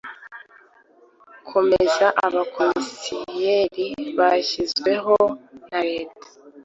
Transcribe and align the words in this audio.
kwemeza 1.47 2.07
aba 2.25 2.43
komiseri 2.55 3.87
bashyizweho 4.17 5.15
na 5.69 5.79
leta 5.89 6.25